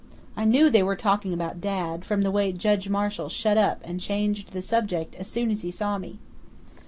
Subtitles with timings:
[0.35, 3.99] I knew they were talking about Dad, from the way Judge Marshall shut up and
[3.99, 6.17] changed the subject as soon as he saw me."